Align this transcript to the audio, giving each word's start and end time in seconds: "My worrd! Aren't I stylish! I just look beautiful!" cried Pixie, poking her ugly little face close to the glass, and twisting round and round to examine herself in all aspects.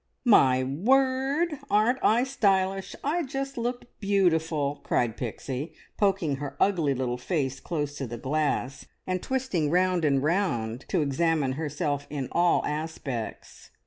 "My 0.25 0.63
worrd! 0.63 1.59
Aren't 1.69 1.99
I 2.03 2.23
stylish! 2.23 2.95
I 3.03 3.21
just 3.21 3.55
look 3.55 3.85
beautiful!" 3.99 4.77
cried 4.83 5.15
Pixie, 5.15 5.73
poking 5.95 6.37
her 6.37 6.57
ugly 6.59 6.95
little 6.95 7.19
face 7.19 7.59
close 7.59 7.95
to 7.99 8.07
the 8.07 8.17
glass, 8.17 8.87
and 9.05 9.21
twisting 9.21 9.69
round 9.69 10.03
and 10.03 10.23
round 10.23 10.85
to 10.87 11.03
examine 11.03 11.51
herself 11.51 12.07
in 12.09 12.29
all 12.31 12.65
aspects. 12.65 13.69